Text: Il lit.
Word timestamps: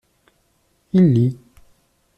Il 0.93 1.13
lit. 1.13 1.37